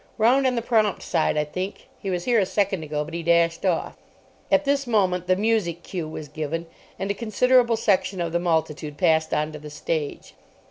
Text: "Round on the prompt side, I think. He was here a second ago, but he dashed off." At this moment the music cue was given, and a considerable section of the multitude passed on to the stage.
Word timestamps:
"Round 0.17 0.47
on 0.47 0.55
the 0.55 0.63
prompt 0.63 1.03
side, 1.03 1.37
I 1.37 1.43
think. 1.43 1.87
He 1.99 2.09
was 2.09 2.23
here 2.23 2.39
a 2.39 2.45
second 2.47 2.81
ago, 2.83 3.03
but 3.05 3.13
he 3.13 3.21
dashed 3.21 3.67
off." 3.67 3.97
At 4.51 4.65
this 4.65 4.87
moment 4.87 5.27
the 5.27 5.35
music 5.35 5.83
cue 5.83 6.07
was 6.07 6.27
given, 6.27 6.65
and 6.97 7.11
a 7.11 7.13
considerable 7.13 7.77
section 7.77 8.19
of 8.19 8.31
the 8.31 8.39
multitude 8.39 8.97
passed 8.97 9.31
on 9.31 9.51
to 9.51 9.59
the 9.59 9.69
stage. 9.69 10.33